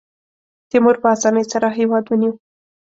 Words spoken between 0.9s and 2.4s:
په اسانۍ سره هېواد ونیو.